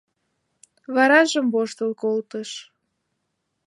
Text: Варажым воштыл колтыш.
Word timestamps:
Варажым 0.93 1.45
воштыл 1.53 1.91
колтыш. 2.01 2.49